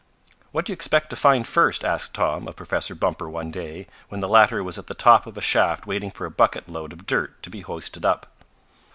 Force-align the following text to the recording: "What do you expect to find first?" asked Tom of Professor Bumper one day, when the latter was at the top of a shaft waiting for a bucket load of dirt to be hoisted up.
"What 0.51 0.65
do 0.65 0.71
you 0.71 0.73
expect 0.73 1.11
to 1.11 1.15
find 1.15 1.47
first?" 1.47 1.85
asked 1.85 2.15
Tom 2.15 2.47
of 2.47 2.55
Professor 2.55 2.95
Bumper 2.95 3.29
one 3.29 3.51
day, 3.51 3.85
when 4.09 4.19
the 4.19 4.27
latter 4.27 4.63
was 4.63 4.79
at 4.79 4.87
the 4.87 4.95
top 4.95 5.27
of 5.27 5.37
a 5.37 5.41
shaft 5.41 5.85
waiting 5.85 6.09
for 6.09 6.25
a 6.25 6.31
bucket 6.31 6.67
load 6.67 6.91
of 6.91 7.05
dirt 7.05 7.43
to 7.43 7.51
be 7.51 7.61
hoisted 7.61 8.03
up. 8.03 8.25